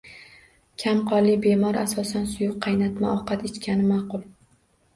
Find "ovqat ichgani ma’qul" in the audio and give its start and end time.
3.19-4.29